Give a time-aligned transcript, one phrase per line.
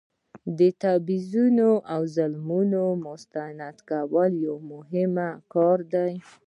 [0.57, 5.15] د تبعیضونو او ظلمونو مستند کول یو ډیر مهم
[5.53, 6.13] کار دی.